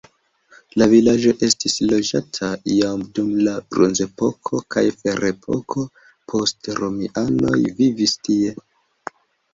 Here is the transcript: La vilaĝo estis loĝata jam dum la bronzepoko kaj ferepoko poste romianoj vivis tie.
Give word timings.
La 0.81 0.85
vilaĝo 0.93 1.33
estis 1.47 1.75
loĝata 1.91 2.49
jam 2.77 3.03
dum 3.19 3.29
la 3.49 3.53
bronzepoko 3.75 4.63
kaj 4.77 4.85
ferepoko 5.03 5.87
poste 6.33 6.79
romianoj 6.83 7.59
vivis 7.83 8.17
tie. 8.27 8.57